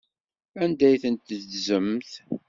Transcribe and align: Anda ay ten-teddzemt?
Anda 0.63 0.83
ay 0.87 0.97
ten-teddzemt? 1.03 2.11